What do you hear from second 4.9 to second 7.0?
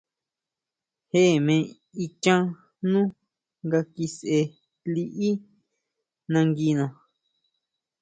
liʼí nanguina.